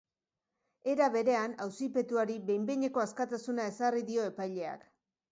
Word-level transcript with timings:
Era 0.93 1.09
berean, 1.15 1.51
auzipetuari 1.65 2.37
behin-behineko 2.47 3.03
askatasuna 3.03 3.67
ezarri 3.73 4.01
dio 4.09 4.25
epaileak. 4.31 4.89